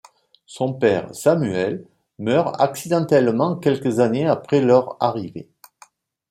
[0.47, 1.85] Son père, Samuel,
[2.17, 5.47] meurt accidentellement quelques années après leur arrivée.